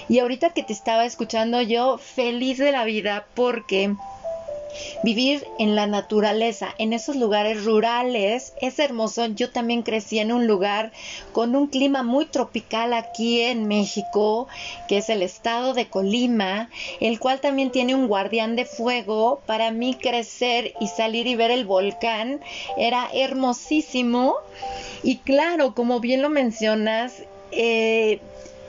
[0.09, 3.93] Y ahorita que te estaba escuchando yo feliz de la vida porque
[5.03, 9.25] Vivir en la naturaleza, en esos lugares rurales, es hermoso.
[9.27, 10.91] Yo también crecí en un lugar
[11.33, 14.47] con un clima muy tropical aquí en México,
[14.87, 19.41] que es el estado de Colima, el cual también tiene un guardián de fuego.
[19.45, 22.41] Para mí crecer y salir y ver el volcán
[22.77, 24.35] era hermosísimo.
[25.03, 28.19] Y claro, como bien lo mencionas, eh,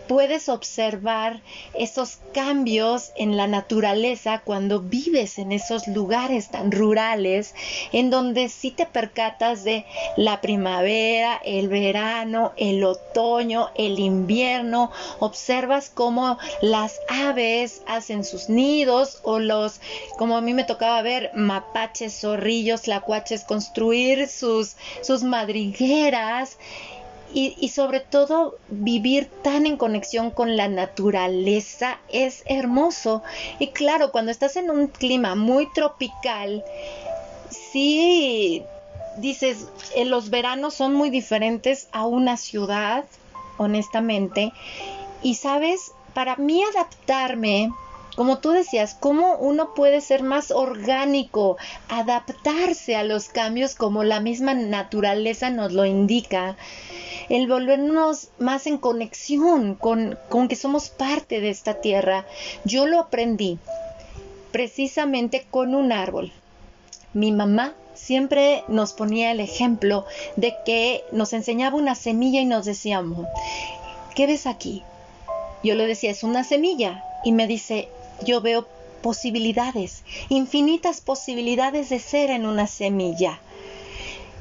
[0.08, 1.42] puedes observar
[1.74, 7.54] esos cambios en la naturaleza cuando vives en esos lugares tan rurales,
[7.92, 9.84] en donde sí te percatas de
[10.16, 14.90] la primavera, el verano, el otoño, el invierno,
[15.20, 19.80] observas cómo las aves hacen sus nidos o los,
[20.16, 26.56] como a mí me tocaba ver, mapaches, zorrillos, lacuaches construir sus, sus madrigueras
[27.32, 33.22] y, sobre todo vivir tan en conexión con la naturaleza es hermoso.
[33.58, 36.64] Y claro, cuando estás en un clima muy tropical,
[37.50, 38.64] sí
[39.18, 43.04] dices, eh, los veranos son muy diferentes a una ciudad,
[43.58, 44.52] honestamente.
[45.22, 47.70] Y sabes, para mí adaptarme
[48.18, 51.56] como tú decías, cómo uno puede ser más orgánico,
[51.88, 56.56] adaptarse a los cambios como la misma naturaleza nos lo indica,
[57.28, 62.26] el volvernos más en conexión con, con que somos parte de esta tierra.
[62.64, 63.60] Yo lo aprendí
[64.50, 66.32] precisamente con un árbol.
[67.12, 72.64] Mi mamá siempre nos ponía el ejemplo de que nos enseñaba una semilla y nos
[72.64, 73.28] decíamos,
[74.16, 74.82] ¿qué ves aquí?
[75.62, 77.04] Yo le decía, es una semilla.
[77.24, 77.88] Y me dice,
[78.22, 78.66] yo veo
[79.02, 83.40] posibilidades, infinitas posibilidades de ser en una semilla.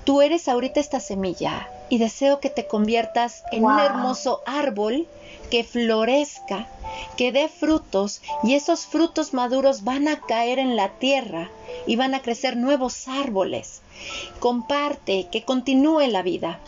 [0.04, 5.08] Tú eres ahorita esta semilla y deseo que te conviertas en un hermoso árbol
[5.50, 6.68] que florezca,
[7.16, 11.50] que dé frutos y esos frutos maduros van a caer en la tierra
[11.86, 13.82] y van a crecer nuevos árboles.
[14.40, 16.60] Comparte, que continúe la vida.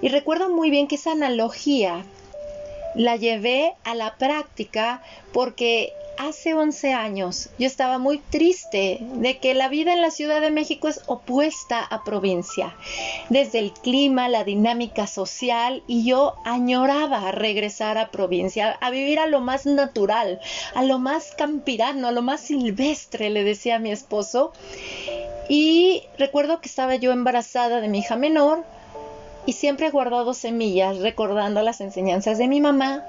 [0.00, 2.04] Y recuerdo muy bien que esa analogía
[2.94, 5.02] la llevé a la práctica
[5.32, 10.40] porque hace 11 años yo estaba muy triste de que la vida en la Ciudad
[10.40, 12.74] de México es opuesta a provincia,
[13.28, 19.26] desde el clima, la dinámica social, y yo añoraba regresar a provincia, a vivir a
[19.26, 20.40] lo más natural,
[20.74, 24.52] a lo más campirano, a lo más silvestre, le decía a mi esposo.
[25.48, 28.64] Y recuerdo que estaba yo embarazada de mi hija menor,
[29.46, 33.02] y siempre he guardado semillas recordando las enseñanzas de mi mamá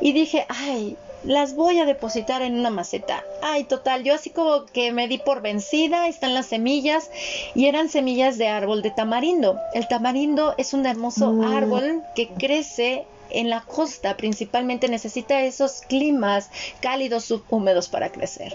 [0.00, 3.22] y dije, ay, las voy a depositar en una maceta.
[3.42, 7.10] Ay, total, yo así como que me di por vencida, están las semillas
[7.54, 9.58] y eran semillas de árbol de tamarindo.
[9.74, 11.44] El tamarindo es un hermoso mm.
[11.44, 18.54] árbol que crece en la costa, principalmente necesita esos climas cálidos subhúmedos para crecer.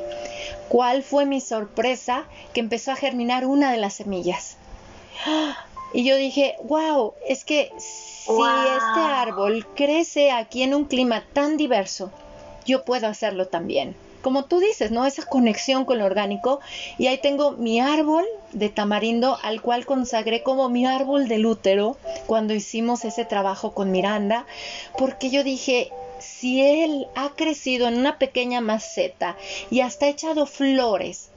[0.69, 2.25] ¿Cuál fue mi sorpresa?
[2.53, 4.57] Que empezó a germinar una de las semillas.
[5.93, 11.57] Y yo dije, wow, es que si este árbol crece aquí en un clima tan
[11.57, 12.11] diverso,
[12.67, 13.95] yo puedo hacerlo también.
[14.21, 15.05] Como tú dices, ¿no?
[15.05, 16.59] Esa conexión con lo orgánico.
[16.97, 21.97] Y ahí tengo mi árbol de tamarindo al cual consagré como mi árbol del útero
[22.25, 24.45] cuando hicimos ese trabajo con Miranda,
[24.97, 29.37] porque yo dije, si él ha crecido en una pequeña maceta
[29.69, 31.29] y hasta ha echado flores,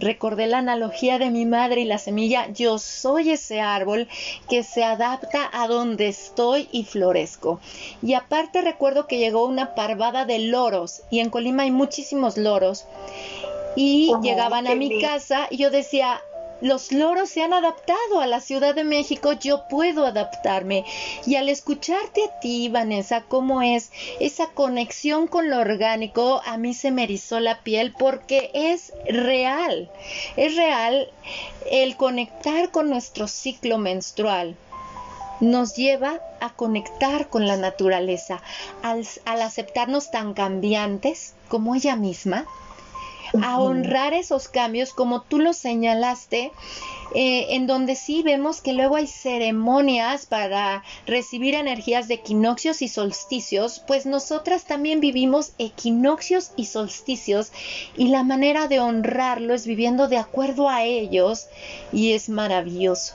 [0.00, 4.08] Recordé la analogía de mi madre y la semilla, yo soy ese árbol
[4.48, 7.60] que se adapta a donde estoy y florezco.
[8.02, 12.86] Y aparte recuerdo que llegó una parvada de loros y en Colima hay muchísimos loros
[13.76, 16.20] y llegaban a mi casa y yo decía,
[16.60, 20.84] los loros se han adaptado a la Ciudad de México, yo puedo adaptarme.
[21.26, 23.90] Y al escucharte a ti, Vanessa, cómo es
[24.20, 29.90] esa conexión con lo orgánico, a mí se me erizó la piel porque es real.
[30.36, 31.08] Es real
[31.70, 34.56] el conectar con nuestro ciclo menstrual
[35.40, 38.40] nos lleva a conectar con la naturaleza,
[38.82, 42.46] al, al, aceptarnos tan cambiantes como ella misma,
[43.42, 46.52] a honrar esos cambios, como tú lo señalaste,
[47.14, 52.88] eh, en donde sí vemos que luego hay ceremonias para recibir energías de equinoccios y
[52.88, 57.52] solsticios, pues nosotras también vivimos equinoccios y solsticios
[57.96, 61.46] y la manera de honrarlo es viviendo de acuerdo a ellos
[61.92, 63.14] y es maravilloso.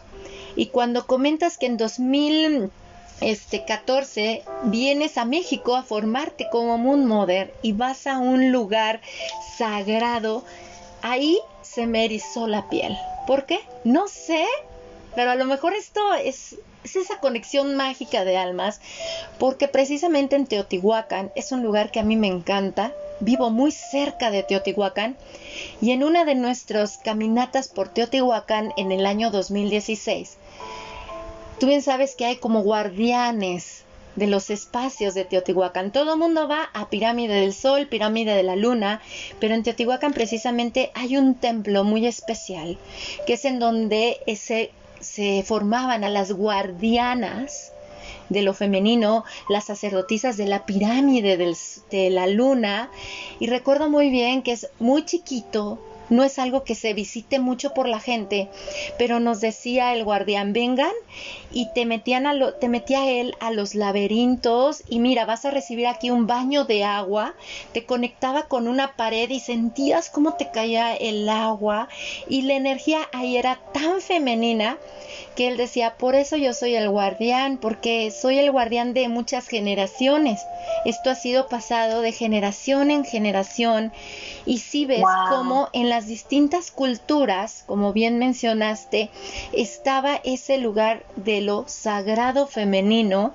[0.55, 2.71] Y cuando comentas que en 2000
[3.21, 9.01] este 14 vienes a México a formarte como Moon Mother y vas a un lugar
[9.57, 10.43] sagrado,
[11.01, 12.97] ahí se me erizó la piel.
[13.27, 13.59] ¿Por qué?
[13.83, 14.45] No sé,
[15.15, 18.79] pero a lo mejor esto es, es esa conexión mágica de almas,
[19.37, 22.93] porque precisamente en Teotihuacán es un lugar que a mí me encanta.
[23.21, 25.17] Vivo muy cerca de Teotihuacán
[25.81, 30.37] y en una de nuestras caminatas por Teotihuacán en el año 2016
[31.59, 33.83] Tú bien sabes que hay como guardianes
[34.15, 35.91] de los espacios de Teotihuacán.
[35.91, 39.01] Todo el mundo va a Pirámide del Sol, Pirámide de la Luna,
[39.41, 42.77] pero en Teotihuacán precisamente hay un templo muy especial,
[43.27, 47.73] que es en donde se, se formaban a las guardianas
[48.29, 52.89] de lo femenino, las sacerdotisas de la pirámide de la luna.
[53.39, 57.73] Y recuerdo muy bien que es muy chiquito, no es algo que se visite mucho
[57.73, 58.49] por la gente,
[58.97, 60.91] pero nos decía el guardián, vengan
[61.51, 65.87] y te metían a te metía él a los laberintos y mira, vas a recibir
[65.87, 67.35] aquí un baño de agua,
[67.73, 71.89] te conectaba con una pared y sentías cómo te caía el agua
[72.27, 74.77] y la energía ahí era tan femenina
[75.39, 79.47] que él decía, por eso yo soy el guardián, porque soy el guardián de muchas
[79.47, 80.41] generaciones.
[80.83, 83.93] Esto ha sido pasado de generación en generación.
[84.45, 89.11] Y si ves cómo en las distintas culturas, como bien mencionaste,
[89.53, 93.31] estaba ese lugar de lo sagrado femenino.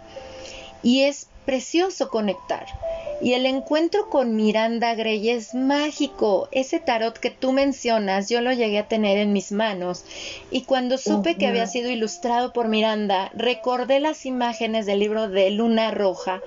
[0.83, 2.67] Y es precioso conectar.
[3.21, 6.49] Y el encuentro con Miranda Gray es mágico.
[6.51, 10.05] Ese tarot que tú mencionas, yo lo llegué a tener en mis manos.
[10.51, 15.51] Y cuando supe que había sido ilustrado por Miranda, recordé las imágenes del libro de
[15.51, 16.41] Luna Roja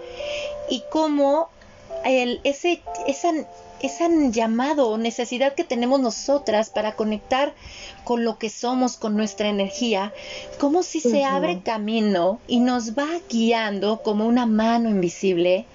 [0.69, 1.49] y cómo
[2.05, 3.31] el, ese, esa,
[3.81, 7.53] esa llamado o necesidad que tenemos nosotras para conectar
[8.03, 10.13] con lo que somos, con nuestra energía,
[10.59, 15.65] como si se abre camino y nos va guiando como una mano invisible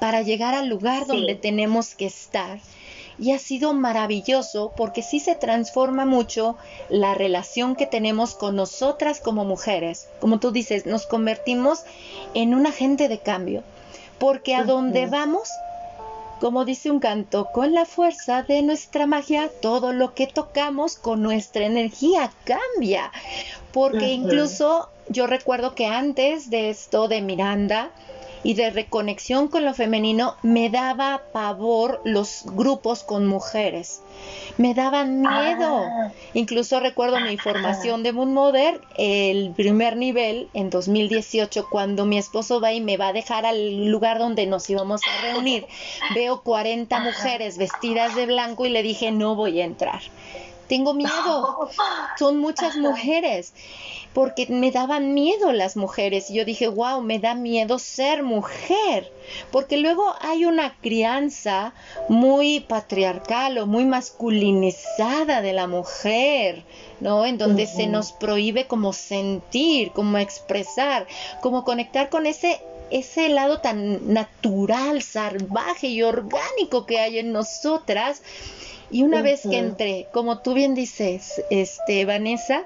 [0.00, 2.58] para llegar al lugar donde tenemos que estar.
[3.20, 6.56] Y ha sido maravilloso porque sí se transforma mucho
[6.88, 10.08] la relación que tenemos con nosotras como mujeres.
[10.20, 11.82] Como tú dices, nos convertimos
[12.34, 13.64] en un agente de cambio.
[14.20, 15.50] Porque a donde vamos,
[16.40, 21.22] como dice un canto, con la fuerza de nuestra magia, todo lo que tocamos con
[21.22, 23.10] nuestra energía cambia.
[23.72, 27.90] Porque incluso yo recuerdo que antes de esto de Miranda,
[28.42, 34.00] y de reconexión con lo femenino, me daba pavor los grupos con mujeres.
[34.56, 35.84] Me daban miedo.
[35.84, 36.12] Ah.
[36.34, 42.60] Incluso recuerdo mi formación de Moon Mother, el primer nivel en 2018, cuando mi esposo
[42.60, 45.66] va y me va a dejar al lugar donde nos íbamos a reunir.
[46.14, 50.00] Veo 40 mujeres vestidas de blanco y le dije, no voy a entrar.
[50.68, 51.70] Tengo miedo.
[52.18, 53.54] Son muchas mujeres
[54.14, 59.12] porque me daban miedo las mujeres y yo dije, wow, me da miedo ser mujer,
[59.52, 61.72] porque luego hay una crianza
[62.08, 66.64] muy patriarcal o muy masculinizada de la mujer,
[67.00, 67.26] ¿no?
[67.26, 71.06] En donde se nos prohíbe como sentir, como expresar,
[71.40, 78.22] como conectar con ese ese lado tan natural, salvaje y orgánico que hay en nosotras.
[78.90, 82.64] Y una vez que entré, como tú bien dices, este Vanessa,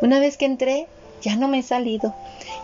[0.00, 0.86] una vez que entré,
[1.22, 2.14] ya no me he salido.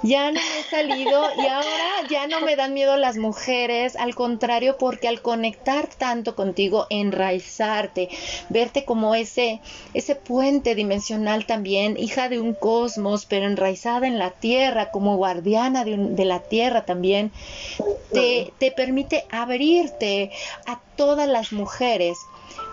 [0.03, 4.15] Ya no me he salido y ahora ya no me dan miedo las mujeres, al
[4.15, 8.09] contrario, porque al conectar tanto contigo, enraizarte,
[8.49, 9.61] verte como ese,
[9.95, 15.85] ese puente dimensional también, hija de un cosmos, pero enraizada en la tierra, como guardiana
[15.85, 17.33] de, de la tierra también,
[18.13, 20.31] te, te permite abrirte
[20.67, 22.19] a todas las mujeres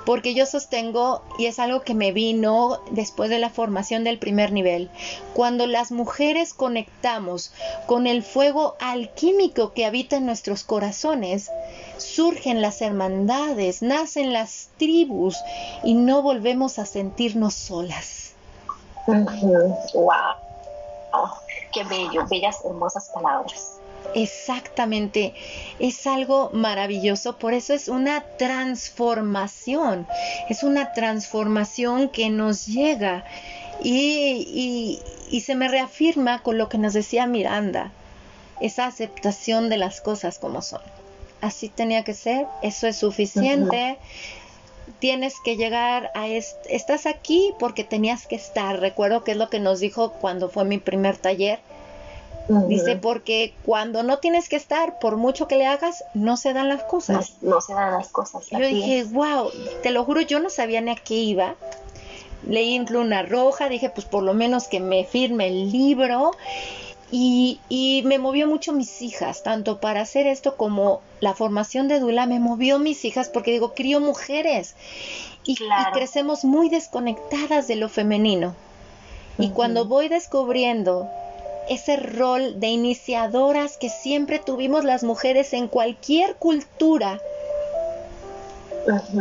[0.05, 4.51] porque yo sostengo, y es algo que me vino después de la formación del primer
[4.51, 4.89] nivel,
[5.33, 7.51] cuando las mujeres conectamos
[7.85, 11.49] con el fuego alquímico que habita en nuestros corazones,
[11.97, 15.37] surgen las hermandades, nacen las tribus
[15.83, 18.33] y no volvemos a sentirnos solas.
[19.07, 20.13] ¡Wow!
[21.71, 22.25] ¡Qué bello!
[22.29, 23.79] Bellas, hermosas palabras.
[24.15, 25.33] Exactamente,
[25.79, 30.07] es algo maravilloso, por eso es una transformación,
[30.49, 33.23] es una transformación que nos llega.
[33.81, 37.91] Y, y, se me reafirma con lo que nos decía Miranda,
[38.61, 40.81] esa aceptación de las cosas como son.
[41.41, 43.97] Así tenía que ser, eso es suficiente.
[44.99, 48.79] Tienes que llegar a estás aquí porque tenías que estar.
[48.79, 51.59] Recuerdo que es lo que nos dijo cuando fue mi primer taller
[52.67, 56.67] Dice, porque cuando no tienes que estar, por mucho que le hagas, no se dan
[56.67, 57.37] las cosas.
[57.41, 58.47] No, se dan las cosas.
[58.49, 59.49] Yo dije, wow,
[59.81, 61.55] te lo juro, yo no sabía ni a qué iba.
[62.45, 66.31] Leí en Luna Roja, dije, pues por lo menos que me firme el libro.
[67.11, 71.99] Y, y, me movió mucho mis hijas, tanto para hacer esto como la formación de
[71.99, 74.75] Dula, me movió mis hijas porque digo, crío mujeres
[75.45, 75.55] y,
[75.93, 78.55] crecemos muy desconectadas de lo femenino.
[79.37, 81.09] Y cuando voy descubriendo
[81.69, 87.19] ese rol de iniciadoras que siempre tuvimos las mujeres en cualquier cultura.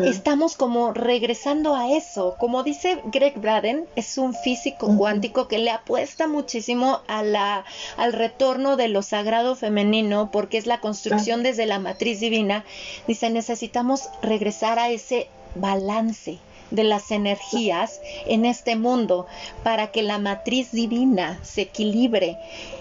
[0.05, 2.35] Estamos como regresando a eso.
[2.39, 7.65] Como dice Greg Braden, es un físico cuántico que le apuesta muchísimo a la,
[7.97, 12.65] al retorno de lo sagrado femenino, porque es la construcción desde la matriz divina.
[13.07, 16.41] Dice, necesitamos regresar a ese balance
[16.73, 19.27] de las energías en este mundo
[19.63, 22.39] para que la matriz divina se equilibre.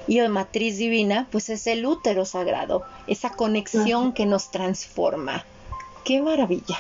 [0.07, 5.45] Y la matriz divina, pues es el útero sagrado, esa conexión que nos transforma.
[6.03, 6.79] ¡Qué maravilla!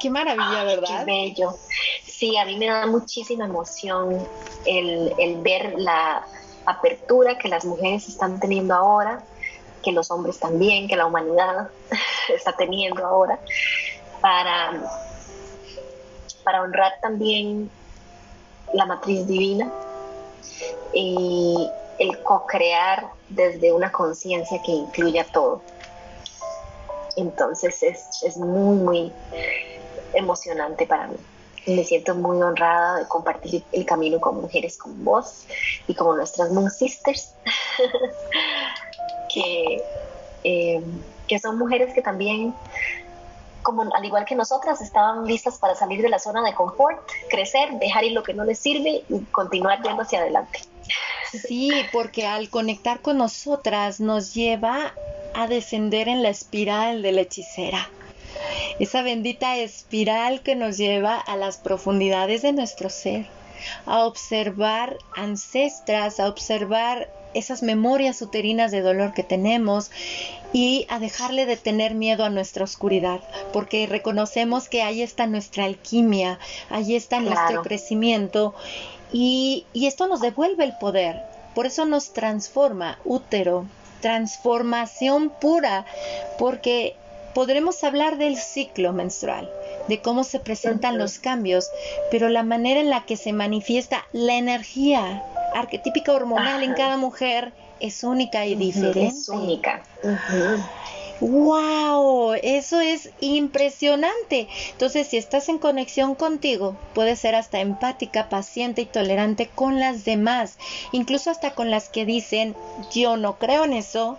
[0.00, 1.04] ¡Qué maravilla, verdad!
[1.04, 1.54] ¡Qué bello!
[2.04, 4.18] Sí, a mí me da muchísima emoción
[4.64, 6.26] el, el ver la
[6.66, 9.24] apertura que las mujeres están teniendo ahora,
[9.82, 11.68] que los hombres también, que la humanidad
[12.34, 13.38] está teniendo ahora,
[14.20, 14.82] para,
[16.44, 17.70] para honrar también
[18.72, 19.70] la matriz divina
[20.92, 21.68] y
[21.98, 25.62] el co-crear desde una conciencia que incluya todo.
[27.16, 29.12] Entonces es, es muy, muy
[30.14, 31.16] emocionante para mí
[31.66, 35.46] me siento muy honrada de compartir el camino con mujeres como vos
[35.86, 37.34] y como nuestras Moon Sisters,
[39.34, 39.82] que,
[40.44, 40.82] eh,
[41.26, 42.54] que son mujeres que también,
[43.64, 47.72] como al igual que nosotras, estaban listas para salir de la zona de confort, crecer,
[47.80, 50.60] dejar ir lo que no les sirve y continuar yendo hacia adelante.
[51.32, 54.94] Sí, porque al conectar con nosotras nos lleva
[55.34, 57.88] a descender en la espiral de la hechicera
[58.78, 63.26] esa bendita espiral que nos lleva a las profundidades de nuestro ser,
[63.86, 69.90] a observar ancestras, a observar esas memorias uterinas de dolor que tenemos
[70.54, 73.20] y a dejarle de tener miedo a nuestra oscuridad,
[73.52, 76.38] porque reconocemos que ahí está nuestra alquimia,
[76.70, 78.54] ahí está nuestro crecimiento
[79.12, 81.20] y, y esto nos devuelve el poder,
[81.56, 83.66] por eso nos transforma, útero,
[84.00, 85.86] transformación pura,
[86.38, 86.94] porque
[87.34, 89.50] podremos hablar del ciclo menstrual,
[89.88, 91.68] de cómo se presentan los cambios,
[92.12, 95.24] pero la manera en la que se manifiesta la energía
[95.54, 99.06] arquetípica hormonal en cada mujer es única y diferente.
[99.06, 99.82] Es única.
[101.20, 102.34] ¡Wow!
[102.42, 104.48] Eso es impresionante.
[104.72, 110.04] Entonces, si estás en conexión contigo, puedes ser hasta empática, paciente y tolerante con las
[110.04, 110.58] demás,
[110.92, 112.54] incluso hasta con las que dicen,
[112.92, 114.18] yo no creo en eso,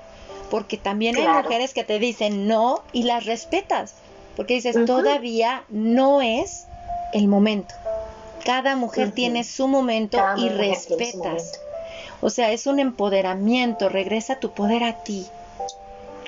[0.49, 3.95] porque también hay mujeres que te dicen no y las respetas,
[4.35, 6.65] porque dices, todavía no es
[7.13, 7.75] el momento.
[8.45, 11.59] Cada mujer tiene su momento y respetas.
[12.21, 15.25] O sea, es un empoderamiento, regresa tu poder a ti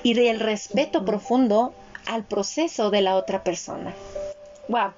[0.03, 1.74] y el respeto profundo
[2.05, 3.93] al proceso de la otra persona.
[4.68, 4.93] Wow.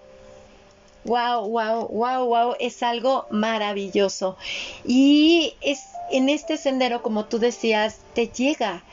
[1.05, 4.37] Wow, wow, wow, wow, es algo maravilloso.
[4.85, 8.83] Y es en este sendero, como tú decías, te llega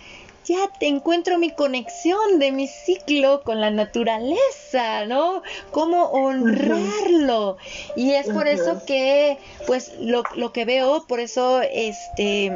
[0.46, 5.42] ya te encuentro mi conexión de mi ciclo con la naturaleza, ¿no?
[5.72, 7.56] Cómo honrarlo.
[7.96, 12.52] Y es por eso que, pues, lo, lo que veo, por eso, este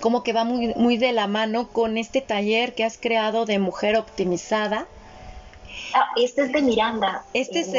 [0.00, 3.58] como que va muy, muy de la mano con este taller que has creado de
[3.58, 4.86] mujer optimizada,
[5.94, 7.24] Ah, este es de Miranda.
[7.34, 7.72] Este es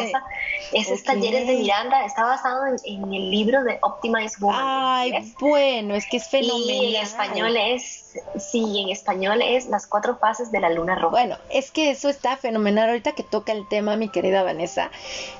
[0.72, 0.80] de...
[0.80, 4.60] Ese taller es de Miranda, está basado en, el libro de Optimize Woman.
[4.62, 6.70] Ay, bueno, es que es fenomenal.
[6.70, 11.12] Y en español es, sí, en español es las cuatro fases de la luna roja.
[11.12, 12.90] Bueno, es que eso está fenomenal.
[12.90, 14.92] Ahorita que toca el tema, mi querida Vanessa,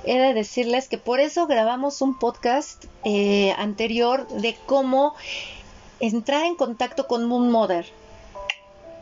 [0.06, 5.16] he de decirles que por eso grabamos un podcast eh, anterior de cómo
[6.00, 7.86] entrar en contacto con Moon Mother.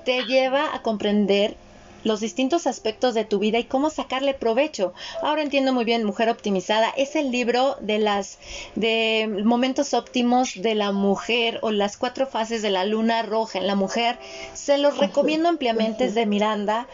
[0.05, 1.55] Te lleva a comprender
[2.03, 4.93] los distintos aspectos de tu vida y cómo sacarle provecho.
[5.21, 6.89] Ahora entiendo muy bien Mujer Optimizada.
[6.95, 8.39] Es el libro de las
[8.75, 13.67] de momentos óptimos de la mujer o las cuatro fases de la luna roja en
[13.67, 14.17] la mujer.
[14.53, 16.87] Se los recomiendo ampliamente, es de Miranda.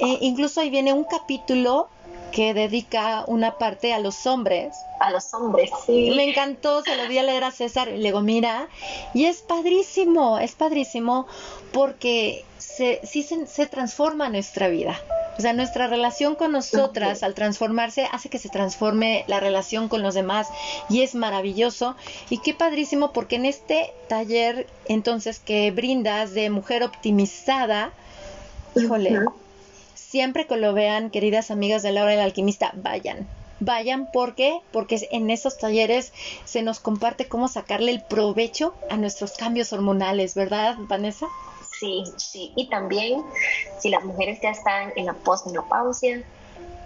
[0.00, 1.88] Eh, incluso ahí viene un capítulo
[2.32, 4.74] que dedica una parte a los hombres.
[5.00, 6.12] A los hombres, sí.
[6.16, 8.68] Me encantó, se lo di a leer a César y le digo, mira,
[9.14, 11.26] y es padrísimo, es padrísimo
[11.72, 15.00] porque se, sí se, transforma nuestra vida.
[15.36, 20.02] O sea, nuestra relación con nosotras al transformarse hace que se transforme la relación con
[20.02, 20.48] los demás
[20.88, 21.96] y es maravilloso.
[22.28, 27.92] Y qué padrísimo porque en este taller entonces que brindas de mujer optimizada,
[28.74, 29.20] híjole,
[30.08, 33.28] siempre que lo vean, queridas amigas de Laura el Alquimista, vayan.
[33.60, 36.12] Vayan porque porque en esos talleres
[36.44, 41.26] se nos comparte cómo sacarle el provecho a nuestros cambios hormonales, ¿verdad, Vanessa?
[41.78, 42.52] Sí, sí.
[42.56, 43.22] Y también
[43.80, 46.22] si las mujeres ya están en la posmenopausia,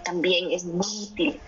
[0.02, 1.40] también es muy útil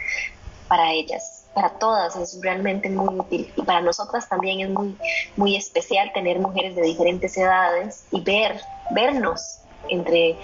[0.68, 4.96] para ellas, para todas es realmente muy útil y para nosotras también es muy
[5.36, 8.60] muy especial tener mujeres de diferentes edades y ver
[8.90, 9.58] vernos
[9.88, 10.36] entre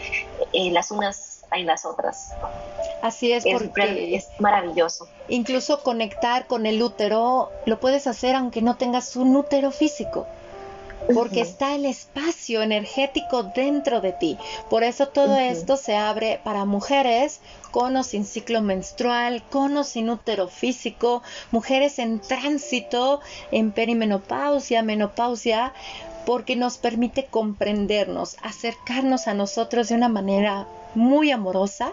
[0.53, 2.32] eh, las unas y las otras.
[3.03, 5.09] Así es, porque es maravilloso.
[5.28, 10.26] Incluso conectar con el útero lo puedes hacer aunque no tengas un útero físico
[11.14, 14.38] porque está el espacio energético dentro de ti.
[14.68, 19.84] Por eso todo esto se abre para mujeres con o sin ciclo menstrual, con o
[19.84, 23.20] sin útero físico, mujeres en tránsito,
[23.51, 25.72] en perimenopausia, menopausia,
[26.26, 31.92] porque nos permite comprendernos, acercarnos a nosotros de una manera muy amorosa,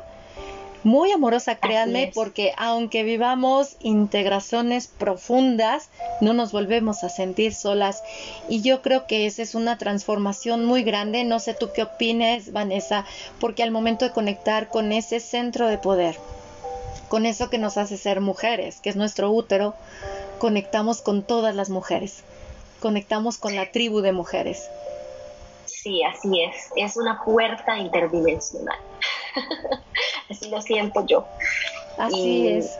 [0.83, 5.89] muy amorosa, créanme, porque aunque vivamos integraciones profundas,
[6.21, 8.03] no nos volvemos a sentir solas.
[8.47, 11.23] Y yo creo que esa es una transformación muy grande.
[11.25, 13.05] No sé tú qué opines, Vanessa,
[13.39, 16.17] porque al momento de conectar con ese centro de poder,
[17.09, 19.75] con eso que nos hace ser mujeres, que es nuestro útero,
[20.39, 22.23] conectamos con todas las mujeres,
[22.79, 24.69] conectamos con la tribu de mujeres.
[25.65, 26.69] Sí, así es.
[26.75, 28.77] Es una puerta interdimensional.
[30.29, 31.25] Así lo siento yo.
[31.97, 32.77] Así es.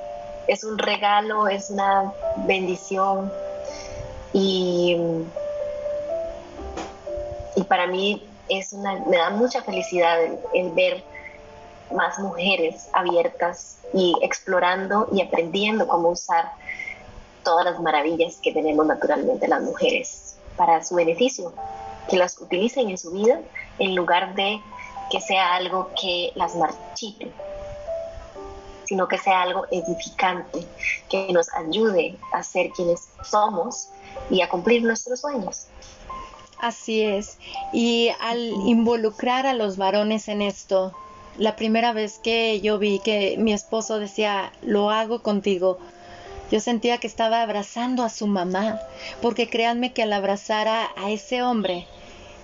[0.48, 2.12] Es un regalo, es una
[2.46, 3.32] bendición.
[4.34, 4.98] Y,
[7.56, 10.20] y para mí es una, me da mucha felicidad
[10.54, 11.04] el, ver
[11.96, 16.52] más mujeres abiertas y explorando y aprendiendo cómo usar
[17.48, 21.54] todas las maravillas que tenemos naturalmente las mujeres para su beneficio,
[22.10, 23.40] que las utilicen en su vida
[23.80, 24.60] en lugar de
[25.10, 27.32] que sea algo que las marchite,
[28.84, 30.68] sino que sea algo edificante,
[31.08, 33.88] que nos ayude a ser quienes somos
[34.30, 35.68] y a cumplir nuestros sueños.
[36.60, 37.38] Así es.
[37.72, 40.92] Y al involucrar a los varones en esto,
[41.38, 45.78] la primera vez que yo vi que mi esposo decía, lo hago contigo,
[46.52, 48.80] yo sentía que estaba abrazando a su mamá,
[49.22, 51.88] porque créanme que al abrazar a, a ese hombre,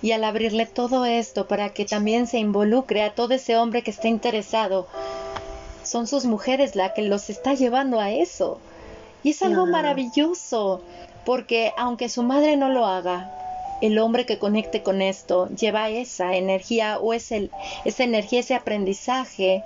[0.04, 3.92] y al abrirle todo esto para que también se involucre a todo ese hombre que
[3.92, 4.86] está interesado,
[5.84, 8.60] son sus mujeres la que los está llevando a eso.
[9.24, 10.82] Y es algo maravilloso,
[11.26, 13.32] porque aunque su madre no lo haga,
[13.82, 17.38] el hombre que conecte con esto lleva esa energía o esa
[17.86, 19.64] energía, ese aprendizaje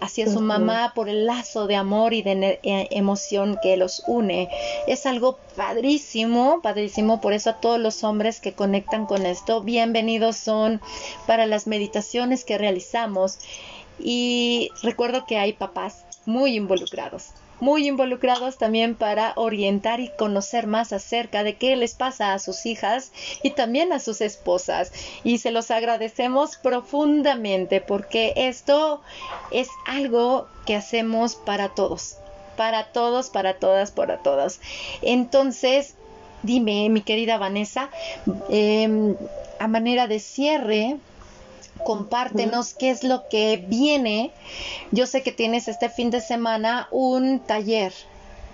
[0.00, 4.48] hacia su mamá por el lazo de amor y de e, emoción que los une.
[4.86, 10.36] Es algo padrísimo, padrísimo, por eso a todos los hombres que conectan con esto, bienvenidos
[10.36, 10.80] son
[11.26, 13.38] para las meditaciones que realizamos.
[13.98, 20.92] Y recuerdo que hay papás muy involucrados muy involucrados también para orientar y conocer más
[20.92, 24.92] acerca de qué les pasa a sus hijas y también a sus esposas.
[25.24, 29.00] Y se los agradecemos profundamente porque esto
[29.50, 32.16] es algo que hacemos para todos,
[32.56, 34.60] para todos, para todas, para todas.
[35.02, 35.94] Entonces,
[36.42, 37.90] dime, mi querida Vanessa,
[38.48, 39.16] em,
[39.58, 40.98] a manera de cierre,
[41.84, 44.32] compártenos qué es lo que viene.
[44.90, 47.92] Yo sé que tienes este fin de semana un taller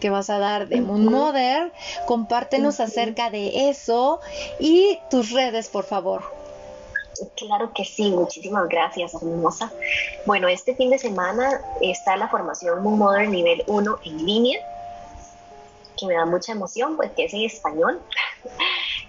[0.00, 1.72] que vas a dar de Moon Mother.
[2.06, 4.20] Compártenos acerca de eso
[4.60, 6.22] y tus redes, por favor.
[7.36, 9.72] Claro que sí, muchísimas gracias, hermosa.
[10.26, 14.60] Bueno, este fin de semana está la formación Moon Mother nivel 1 en línea,
[15.96, 18.00] que me da mucha emoción, pues que es en español.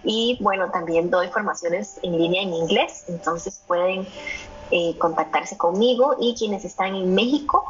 [0.04, 4.08] Y bueno, también doy formaciones en línea en inglés, entonces pueden
[4.72, 7.66] eh, contactarse conmigo y quienes están en México.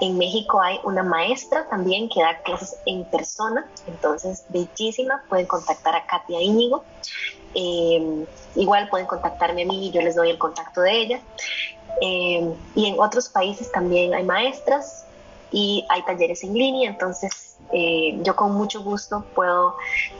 [0.00, 5.94] En México hay una maestra también que da clases en persona, entonces bellísima, pueden contactar
[5.94, 6.84] a Katia Íñigo.
[7.54, 8.24] Em,
[8.54, 11.20] igual pueden contactarme a mí y yo les doy el contacto de ella.
[12.00, 15.04] Em, y en otros países también hay maestras
[15.52, 19.76] y hay talleres en línea, entonces eh, yo con mucho gusto puedo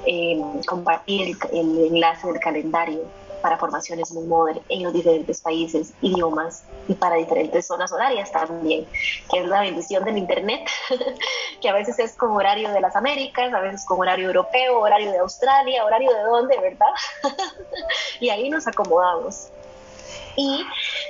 [0.07, 3.01] eh, compartir el, enlace del calendario
[3.43, 8.87] para formaciones muy modernas en los diferentes países, idiomas y para diferentes zonas horarias también,
[9.31, 10.69] que es la bendición del Internet,
[11.61, 15.11] que a veces es con horario de las Américas, a veces con horario europeo, horario
[15.11, 16.93] de Australia, horario de dónde, ¿verdad?
[18.21, 19.49] y ahí nos acomodamos.
[20.37, 20.65] Y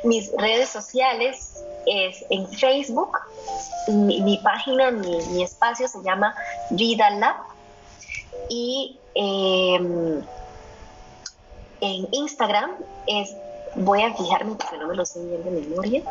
[0.05, 3.19] mis redes sociales es en Facebook,
[3.89, 6.35] mi, página, mi, espacio se llama
[6.71, 7.37] Vida Lab
[8.49, 10.23] y em,
[11.81, 12.73] en Instagram
[13.07, 13.35] es,
[13.77, 16.03] voy a fijarme porque no me lo sé bien de memoria,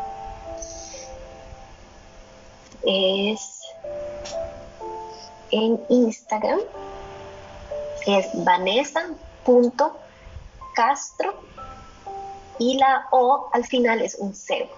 [2.82, 3.60] es
[5.50, 6.60] en Instagram
[8.06, 11.34] es vanessa.castro
[12.60, 14.68] y la O al final es un cero.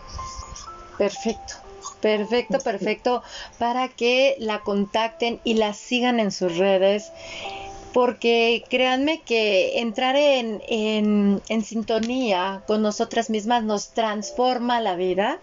[0.97, 1.55] Perfecto.
[2.01, 3.23] Perfecto, perfecto,
[3.59, 7.13] para que la contacten y la sigan en sus redes,
[7.93, 15.39] porque créanme que entrar en, en, en sintonía con nosotras mismas nos transforma la vida.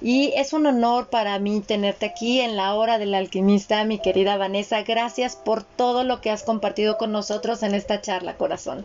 [0.00, 4.36] Y es un honor para mí tenerte aquí en la hora del alquimista, mi querida
[4.36, 4.82] Vanessa.
[4.82, 8.84] Gracias por todo lo que has compartido con nosotros en esta charla, corazón.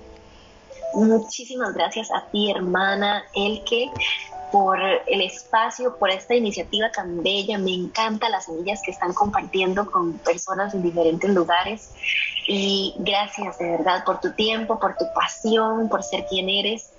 [0.94, 3.92] Muchísimas gracias a ti, hermana Elke,
[4.52, 7.58] por el espacio, por esta iniciativa tan bella.
[7.58, 11.90] Me encantan las semillas que están compartiendo con personas en diferentes lugares.
[12.48, 16.92] Y gracias de verdad por tu tiempo, por tu pasión, por ser quien eres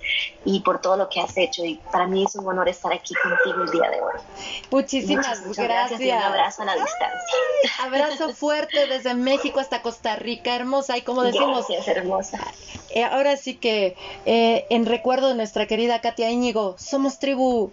[0.43, 1.63] y por todo lo que has hecho.
[1.63, 4.19] Y para mí es un honor estar aquí contigo el día de hoy.
[4.71, 6.01] Muchísimas gracias.
[6.01, 7.83] y un abrazo a la distancia.
[7.83, 10.97] abrazo fuerte desde México hasta Costa Rica, hermosa.
[10.97, 12.39] Y como decimos, gracias, hermosa.
[12.95, 17.71] Eh, ahora sí que eh, en recuerdo de nuestra querida Katia Íñigo, somos tribu.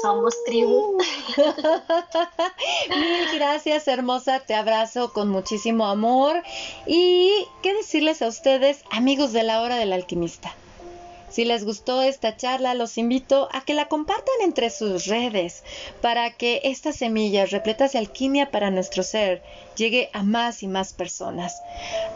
[0.00, 0.96] Somos tribu.
[2.88, 4.40] Mil gracias, hermosa.
[4.40, 6.42] Te abrazo con muchísimo amor.
[6.86, 10.54] Y qué decirles a ustedes, amigos de la hora del alquimista.
[11.30, 15.62] Si les gustó esta charla, los invito a que la compartan entre sus redes
[16.02, 19.42] para que estas semillas repletas de alquimia para nuestro ser
[19.76, 21.62] llegue a más y más personas.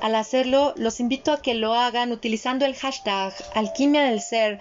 [0.03, 4.59] Al hacerlo, los invito a que lo hagan utilizando el hashtag alquimia del ser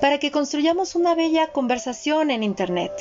[0.00, 2.92] para que construyamos una bella conversación en Internet.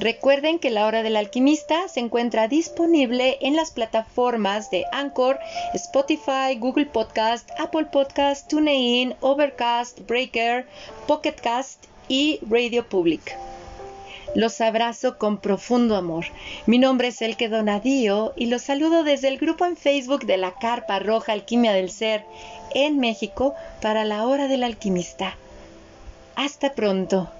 [0.00, 5.38] Recuerden que La Hora del Alquimista se encuentra disponible en las plataformas de Anchor,
[5.72, 10.66] Spotify, Google Podcast, Apple Podcast, TuneIn, Overcast, Breaker,
[11.06, 13.36] Pocketcast y Radio Public.
[14.34, 16.24] Los abrazo con profundo amor.
[16.66, 20.54] Mi nombre es Elke Donadío y los saludo desde el grupo en Facebook de la
[20.58, 22.24] Carpa Roja Alquimia del Ser
[22.74, 25.36] en México para la Hora del Alquimista.
[26.34, 27.30] Hasta pronto.